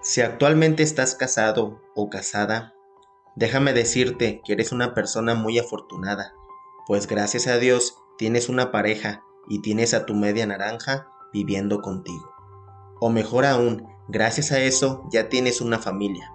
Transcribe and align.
Si 0.00 0.20
actualmente 0.20 0.84
estás 0.84 1.16
casado 1.16 1.82
o 1.94 2.08
casada, 2.08 2.74
déjame 3.34 3.72
decirte 3.72 4.40
que 4.44 4.52
eres 4.52 4.70
una 4.70 4.94
persona 4.94 5.34
muy 5.34 5.58
afortunada, 5.58 6.34
pues 6.86 7.08
gracias 7.08 7.48
a 7.48 7.58
Dios 7.58 7.98
tienes 8.16 8.48
una 8.48 8.70
pareja 8.70 9.24
y 9.48 9.60
tienes 9.60 9.94
a 9.94 10.06
tu 10.06 10.14
media 10.14 10.46
naranja 10.46 11.08
viviendo 11.32 11.82
contigo. 11.82 12.32
O 13.00 13.10
mejor 13.10 13.44
aún, 13.44 13.88
gracias 14.06 14.52
a 14.52 14.60
eso 14.60 15.04
ya 15.10 15.28
tienes 15.28 15.60
una 15.60 15.78
familia. 15.78 16.32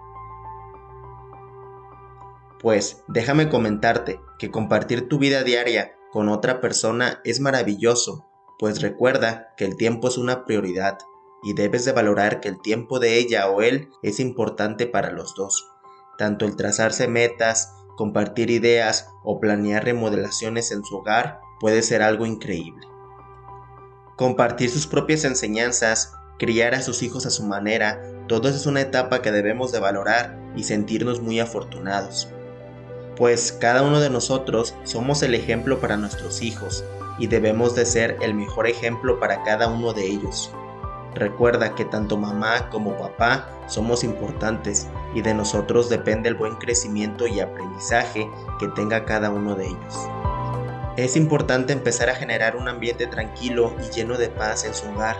Pues 2.60 3.02
déjame 3.08 3.48
comentarte 3.48 4.20
que 4.38 4.50
compartir 4.50 5.08
tu 5.08 5.18
vida 5.18 5.42
diaria 5.42 5.96
con 6.12 6.28
otra 6.28 6.60
persona 6.60 7.20
es 7.24 7.40
maravilloso, 7.40 8.26
pues 8.58 8.82
recuerda 8.82 9.54
que 9.56 9.64
el 9.64 9.76
tiempo 9.76 10.08
es 10.08 10.18
una 10.18 10.44
prioridad 10.44 10.98
y 11.44 11.52
debes 11.52 11.84
de 11.84 11.92
valorar 11.92 12.40
que 12.40 12.48
el 12.48 12.60
tiempo 12.60 12.98
de 12.98 13.18
ella 13.18 13.48
o 13.48 13.62
él 13.62 13.90
es 14.02 14.18
importante 14.18 14.86
para 14.86 15.10
los 15.10 15.34
dos. 15.34 15.70
Tanto 16.16 16.46
el 16.46 16.56
trazarse 16.56 17.06
metas, 17.06 17.74
compartir 17.96 18.50
ideas 18.50 19.08
o 19.22 19.40
planear 19.40 19.84
remodelaciones 19.84 20.72
en 20.72 20.84
su 20.84 20.96
hogar 20.96 21.40
puede 21.60 21.82
ser 21.82 22.02
algo 22.02 22.26
increíble. 22.26 22.86
Compartir 24.16 24.70
sus 24.70 24.86
propias 24.86 25.24
enseñanzas, 25.24 26.12
criar 26.38 26.74
a 26.74 26.82
sus 26.82 27.02
hijos 27.02 27.26
a 27.26 27.30
su 27.30 27.44
manera, 27.44 28.00
todo 28.28 28.48
eso 28.48 28.56
es 28.56 28.66
una 28.66 28.80
etapa 28.80 29.22
que 29.22 29.32
debemos 29.32 29.72
de 29.72 29.80
valorar 29.80 30.38
y 30.56 30.64
sentirnos 30.64 31.20
muy 31.20 31.40
afortunados. 31.40 32.28
Pues 33.16 33.52
cada 33.52 33.82
uno 33.82 34.00
de 34.00 34.10
nosotros 34.10 34.74
somos 34.84 35.22
el 35.22 35.34
ejemplo 35.34 35.78
para 35.78 35.96
nuestros 35.96 36.42
hijos 36.42 36.84
y 37.18 37.26
debemos 37.26 37.74
de 37.74 37.86
ser 37.86 38.16
el 38.22 38.34
mejor 38.34 38.66
ejemplo 38.66 39.20
para 39.20 39.42
cada 39.44 39.68
uno 39.68 39.92
de 39.92 40.06
ellos. 40.06 40.50
Recuerda 41.14 41.76
que 41.76 41.84
tanto 41.84 42.16
mamá 42.16 42.70
como 42.70 42.96
papá 42.96 43.48
somos 43.68 44.02
importantes 44.02 44.88
y 45.14 45.22
de 45.22 45.32
nosotros 45.32 45.88
depende 45.88 46.28
el 46.28 46.34
buen 46.34 46.56
crecimiento 46.56 47.28
y 47.28 47.38
aprendizaje 47.40 48.28
que 48.58 48.66
tenga 48.68 49.04
cada 49.04 49.30
uno 49.30 49.54
de 49.54 49.68
ellos. 49.68 50.08
Es 50.96 51.16
importante 51.16 51.72
empezar 51.72 52.10
a 52.10 52.14
generar 52.14 52.56
un 52.56 52.68
ambiente 52.68 53.06
tranquilo 53.06 53.74
y 53.80 53.94
lleno 53.94 54.16
de 54.16 54.28
paz 54.28 54.64
en 54.64 54.74
su 54.74 54.88
hogar, 54.90 55.16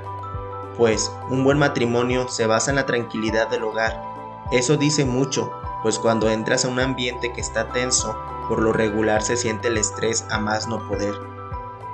pues 0.77 1.13
un 1.31 1.45
buen 1.45 1.59
matrimonio 1.59 2.29
se 2.29 2.47
basa 2.47 2.71
en 2.71 2.77
la 2.77 2.87
tranquilidad 2.87 3.49
del 3.49 3.63
hogar. 3.63 4.01
Eso 4.51 4.77
dice 4.77 5.05
mucho, 5.05 5.53
pues 5.83 5.99
cuando 5.99 6.29
entras 6.29 6.65
a 6.65 6.69
un 6.69 6.81
ambiente 6.81 7.33
que 7.33 7.41
está 7.41 7.69
tenso, 7.69 8.17
por 8.49 8.61
lo 8.61 8.73
regular 8.73 9.23
se 9.23 9.37
siente 9.37 9.69
el 9.69 9.79
estrés 9.79 10.27
a 10.31 10.39
más 10.39 10.67
no 10.69 10.87
poder 10.89 11.34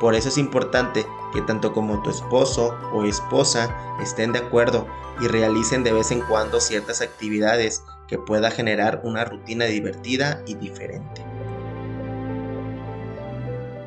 por 0.00 0.14
eso 0.14 0.30
es 0.30 0.38
importante 0.38 1.06
que 1.32 1.42
tanto 1.42 1.74
como 1.74 2.02
tu 2.02 2.08
esposo 2.08 2.74
o 2.92 3.04
esposa 3.04 3.76
estén 4.02 4.32
de 4.32 4.38
acuerdo 4.38 4.88
y 5.20 5.28
realicen 5.28 5.84
de 5.84 5.92
vez 5.92 6.10
en 6.10 6.22
cuando 6.22 6.58
ciertas 6.58 7.02
actividades 7.02 7.84
que 8.08 8.16
pueda 8.16 8.50
generar 8.50 9.02
una 9.04 9.26
rutina 9.26 9.66
divertida 9.66 10.42
y 10.46 10.54
diferente. 10.54 11.22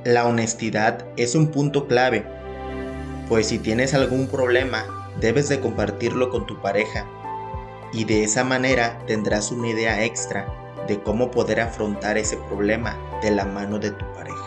La 0.06 0.28
honestidad 0.28 1.06
es 1.17 1.34
un 1.34 1.47
punto 1.47 1.88
clave, 1.88 2.25
pues 3.28 3.47
si 3.47 3.58
tienes 3.58 3.95
algún 3.95 4.28
problema, 4.28 4.86
debes 5.19 5.50
de 5.50 5.59
compartirlo 5.59 6.30
con 6.30 6.45
tu 6.45 6.61
pareja 6.61 7.08
y 7.91 8.06
de 8.06 8.23
esa 8.23 8.44
manera 8.44 9.00
tendrás 9.08 9.52
una 9.52 9.69
idea 9.69 10.03
extra 10.03 10.45
de 10.88 11.02
cómo 11.02 11.31
poder 11.31 11.61
afrontar 11.61 12.17
ese 12.17 12.38
problema 12.38 12.97
de 13.22 13.31
la 13.31 13.45
mano 13.45 13.80
de 13.80 13.91
tu 13.91 14.06
pareja. 14.14 14.42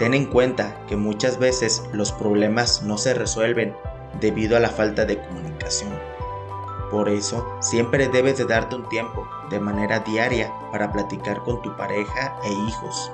Ten 0.00 0.14
en 0.14 0.24
cuenta 0.24 0.82
que 0.86 0.96
muchas 0.96 1.38
veces 1.38 1.82
los 1.92 2.10
problemas 2.10 2.82
no 2.82 2.96
se 2.96 3.12
resuelven 3.12 3.76
debido 4.18 4.56
a 4.56 4.60
la 4.60 4.70
falta 4.70 5.04
de 5.04 5.20
comunicación. 5.20 5.90
Por 6.90 7.10
eso, 7.10 7.46
siempre 7.60 8.08
debes 8.08 8.38
de 8.38 8.46
darte 8.46 8.76
un 8.76 8.88
tiempo 8.88 9.28
de 9.50 9.60
manera 9.60 9.98
diaria 10.00 10.50
para 10.72 10.90
platicar 10.90 11.42
con 11.42 11.60
tu 11.60 11.76
pareja 11.76 12.34
e 12.42 12.50
hijos. 12.50 13.12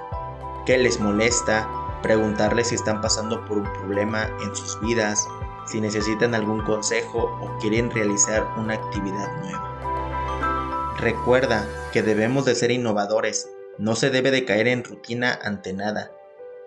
¿Qué 0.64 0.79
les 0.79 1.01
molesta? 1.01 1.69
Preguntarles 2.05 2.69
si 2.69 2.77
están 2.77 3.01
pasando 3.01 3.45
por 3.47 3.58
un 3.58 3.73
problema 3.73 4.30
en 4.45 4.55
sus 4.55 4.80
vidas, 4.80 5.27
si 5.67 5.80
necesitan 5.80 6.36
algún 6.36 6.63
consejo 6.63 7.36
o 7.42 7.58
quieren 7.58 7.91
realizar 7.91 8.47
una 8.58 8.74
actividad 8.74 9.29
nueva. 9.42 10.95
Recuerda 10.98 11.67
que 11.92 12.05
debemos 12.05 12.45
de 12.45 12.55
ser 12.55 12.70
innovadores, 12.70 13.51
no 13.77 13.97
se 13.97 14.11
debe 14.11 14.30
de 14.30 14.45
caer 14.45 14.68
en 14.68 14.85
rutina 14.85 15.36
ante 15.42 15.73
nada, 15.73 16.13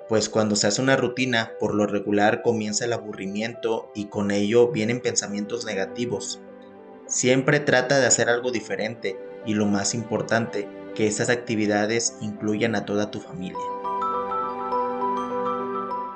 pues 0.09 0.27
cuando 0.27 0.55
se 0.55 0.65
hace 0.65 0.81
una 0.81 0.97
rutina, 0.97 1.51
por 1.59 1.75
lo 1.75 1.85
regular 1.85 2.41
comienza 2.41 2.83
el 2.83 2.93
aburrimiento 2.93 3.91
y 3.93 4.05
con 4.05 4.31
ello 4.31 4.69
vienen 4.69 5.01
pensamientos 5.01 5.65
negativos. 5.65 6.41
Siempre 7.05 7.59
trata 7.59 7.99
de 7.99 8.07
hacer 8.07 8.27
algo 8.27 8.51
diferente 8.51 9.19
y 9.45 9.53
lo 9.53 9.67
más 9.67 9.93
importante, 9.93 10.67
que 10.95 11.05
esas 11.05 11.29
actividades 11.29 12.15
incluyan 12.21 12.75
a 12.75 12.85
toda 12.85 13.11
tu 13.11 13.21
familia. 13.21 13.59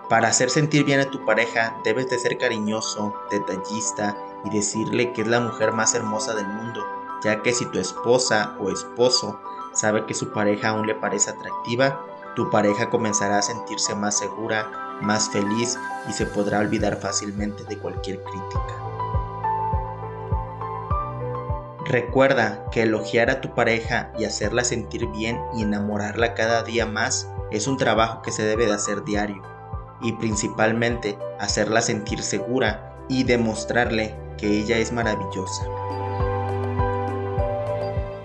Para 0.09 0.29
hacer 0.29 0.49
sentir 0.49 0.85
bien 0.85 0.99
a 0.99 1.11
tu 1.11 1.23
pareja 1.23 1.77
debes 1.85 2.09
de 2.09 2.17
ser 2.17 2.37
cariñoso, 2.39 3.13
detallista 3.29 4.17
y 4.43 4.49
decirle 4.49 5.13
que 5.13 5.21
es 5.21 5.27
la 5.27 5.39
mujer 5.39 5.71
más 5.71 5.93
hermosa 5.93 6.33
del 6.33 6.47
mundo, 6.47 6.83
ya 7.23 7.43
que 7.43 7.53
si 7.53 7.65
tu 7.67 7.77
esposa 7.77 8.55
o 8.59 8.71
esposo 8.71 9.39
sabe 9.73 10.05
que 10.07 10.15
su 10.15 10.31
pareja 10.31 10.69
aún 10.69 10.87
le 10.87 10.95
parece 10.95 11.29
atractiva, 11.29 12.03
tu 12.35 12.49
pareja 12.49 12.89
comenzará 12.89 13.39
a 13.39 13.41
sentirse 13.41 13.95
más 13.95 14.17
segura, 14.17 14.97
más 15.01 15.29
feliz 15.29 15.77
y 16.07 16.13
se 16.13 16.25
podrá 16.25 16.59
olvidar 16.59 16.97
fácilmente 16.97 17.63
de 17.65 17.77
cualquier 17.77 18.23
crítica. 18.23 18.83
Recuerda 21.85 22.65
que 22.71 22.83
elogiar 22.83 23.29
a 23.29 23.41
tu 23.41 23.53
pareja 23.53 24.11
y 24.17 24.25
hacerla 24.25 24.63
sentir 24.63 25.07
bien 25.07 25.39
y 25.55 25.63
enamorarla 25.63 26.33
cada 26.33 26.63
día 26.63 26.85
más 26.85 27.29
es 27.51 27.67
un 27.67 27.77
trabajo 27.77 28.21
que 28.21 28.31
se 28.31 28.43
debe 28.43 28.65
de 28.65 28.73
hacer 28.73 29.03
diario 29.03 29.43
y 30.01 30.13
principalmente 30.13 31.17
hacerla 31.39 31.81
sentir 31.81 32.23
segura 32.23 32.95
y 33.09 33.23
demostrarle 33.23 34.15
que 34.37 34.47
ella 34.47 34.77
es 34.77 34.91
maravillosa. 34.91 35.65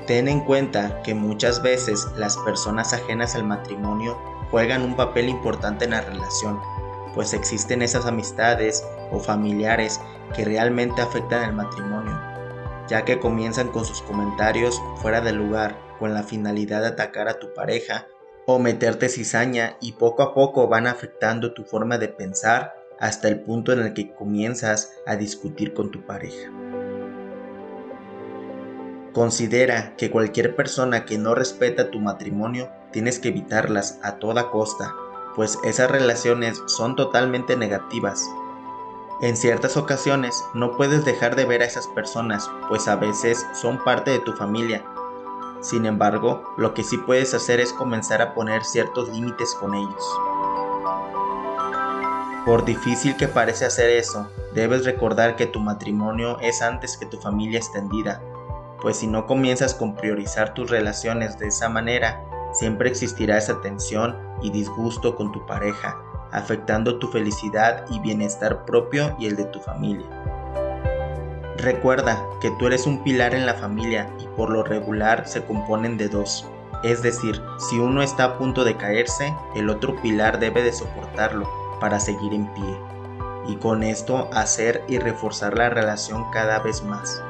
Ten 0.08 0.26
en 0.26 0.40
cuenta 0.40 1.02
que 1.02 1.12
muchas 1.12 1.60
veces 1.60 2.08
las 2.16 2.38
personas 2.38 2.94
ajenas 2.94 3.34
al 3.34 3.44
matrimonio 3.44 4.16
juegan 4.50 4.80
un 4.80 4.96
papel 4.96 5.28
importante 5.28 5.84
en 5.84 5.90
la 5.90 6.00
relación, 6.00 6.58
pues 7.14 7.34
existen 7.34 7.82
esas 7.82 8.06
amistades 8.06 8.86
o 9.12 9.20
familiares 9.20 10.00
que 10.34 10.46
realmente 10.46 11.02
afectan 11.02 11.50
el 11.50 11.54
matrimonio, 11.54 12.18
ya 12.88 13.04
que 13.04 13.20
comienzan 13.20 13.68
con 13.68 13.84
sus 13.84 14.00
comentarios 14.00 14.80
fuera 14.96 15.20
de 15.20 15.32
lugar 15.32 15.78
con 15.98 16.14
la 16.14 16.22
finalidad 16.22 16.80
de 16.80 16.88
atacar 16.88 17.28
a 17.28 17.38
tu 17.38 17.52
pareja 17.52 18.06
o 18.46 18.58
meterte 18.58 19.10
cizaña 19.10 19.76
y 19.78 19.92
poco 19.92 20.22
a 20.22 20.32
poco 20.32 20.68
van 20.68 20.86
afectando 20.86 21.52
tu 21.52 21.64
forma 21.64 21.98
de 21.98 22.08
pensar 22.08 22.72
hasta 22.98 23.28
el 23.28 23.40
punto 23.40 23.74
en 23.74 23.80
el 23.80 23.92
que 23.92 24.14
comienzas 24.14 24.90
a 25.04 25.16
discutir 25.16 25.74
con 25.74 25.90
tu 25.90 26.06
pareja. 26.06 26.50
Considera 29.12 29.96
que 29.96 30.10
cualquier 30.10 30.54
persona 30.54 31.06
que 31.06 31.16
no 31.16 31.34
respeta 31.34 31.90
tu 31.90 31.98
matrimonio 31.98 32.68
tienes 32.92 33.18
que 33.18 33.28
evitarlas 33.28 33.98
a 34.02 34.16
toda 34.16 34.50
costa, 34.50 34.94
pues 35.34 35.58
esas 35.64 35.90
relaciones 35.90 36.60
son 36.66 36.94
totalmente 36.94 37.56
negativas. 37.56 38.22
En 39.22 39.36
ciertas 39.36 39.78
ocasiones 39.78 40.44
no 40.52 40.76
puedes 40.76 41.06
dejar 41.06 41.36
de 41.36 41.46
ver 41.46 41.62
a 41.62 41.64
esas 41.64 41.86
personas, 41.88 42.50
pues 42.68 42.86
a 42.86 42.96
veces 42.96 43.46
son 43.54 43.82
parte 43.82 44.10
de 44.10 44.18
tu 44.18 44.34
familia. 44.34 44.84
Sin 45.62 45.86
embargo, 45.86 46.44
lo 46.58 46.74
que 46.74 46.84
sí 46.84 46.98
puedes 46.98 47.32
hacer 47.32 47.60
es 47.60 47.72
comenzar 47.72 48.20
a 48.20 48.34
poner 48.34 48.62
ciertos 48.62 49.08
límites 49.08 49.54
con 49.58 49.74
ellos. 49.74 50.04
Por 52.44 52.64
difícil 52.64 53.16
que 53.16 53.26
parece 53.26 53.64
hacer 53.64 53.90
eso, 53.90 54.28
debes 54.54 54.84
recordar 54.84 55.34
que 55.34 55.46
tu 55.46 55.60
matrimonio 55.60 56.38
es 56.40 56.62
antes 56.62 56.96
que 56.96 57.06
tu 57.06 57.18
familia 57.18 57.58
extendida 57.58 58.22
pues 58.80 58.98
si 58.98 59.06
no 59.06 59.26
comienzas 59.26 59.74
con 59.74 59.94
priorizar 59.94 60.54
tus 60.54 60.70
relaciones 60.70 61.38
de 61.38 61.48
esa 61.48 61.68
manera, 61.68 62.24
siempre 62.52 62.88
existirá 62.88 63.38
esa 63.38 63.60
tensión 63.60 64.16
y 64.42 64.50
disgusto 64.50 65.16
con 65.16 65.32
tu 65.32 65.44
pareja, 65.46 66.00
afectando 66.32 66.98
tu 66.98 67.08
felicidad 67.08 67.84
y 67.90 67.98
bienestar 68.00 68.64
propio 68.64 69.16
y 69.18 69.26
el 69.26 69.36
de 69.36 69.44
tu 69.46 69.60
familia. 69.60 70.06
Recuerda 71.56 72.24
que 72.40 72.52
tú 72.52 72.68
eres 72.68 72.86
un 72.86 73.02
pilar 73.02 73.34
en 73.34 73.44
la 73.44 73.54
familia 73.54 74.08
y 74.20 74.26
por 74.36 74.50
lo 74.50 74.62
regular 74.62 75.26
se 75.26 75.44
componen 75.44 75.96
de 75.96 76.08
dos. 76.08 76.46
Es 76.84 77.02
decir, 77.02 77.42
si 77.58 77.80
uno 77.80 78.02
está 78.02 78.24
a 78.24 78.38
punto 78.38 78.62
de 78.62 78.76
caerse, 78.76 79.34
el 79.56 79.68
otro 79.68 80.00
pilar 80.00 80.38
debe 80.38 80.62
de 80.62 80.72
soportarlo 80.72 81.50
para 81.80 81.98
seguir 81.98 82.32
en 82.32 82.46
pie. 82.54 82.78
Y 83.48 83.56
con 83.56 83.82
esto 83.82 84.30
hacer 84.32 84.84
y 84.86 84.98
reforzar 84.98 85.58
la 85.58 85.68
relación 85.68 86.30
cada 86.30 86.60
vez 86.60 86.84
más. 86.84 87.20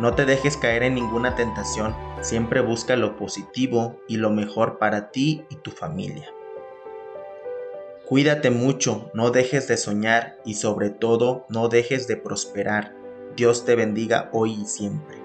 No 0.00 0.14
te 0.14 0.24
dejes 0.24 0.56
caer 0.56 0.82
en 0.82 0.94
ninguna 0.94 1.34
tentación, 1.34 1.94
siempre 2.22 2.62
busca 2.62 2.96
lo 2.96 3.18
positivo 3.18 4.00
y 4.08 4.16
lo 4.16 4.30
mejor 4.30 4.78
para 4.78 5.10
ti 5.10 5.44
y 5.50 5.56
tu 5.56 5.72
familia. 5.72 6.32
Cuídate 8.08 8.48
mucho, 8.48 9.10
no 9.12 9.30
dejes 9.30 9.68
de 9.68 9.76
soñar 9.76 10.38
y 10.46 10.54
sobre 10.54 10.88
todo 10.88 11.44
no 11.50 11.68
dejes 11.68 12.08
de 12.08 12.16
prosperar, 12.16 12.94
Dios 13.36 13.66
te 13.66 13.74
bendiga 13.74 14.30
hoy 14.32 14.62
y 14.62 14.64
siempre. 14.64 15.19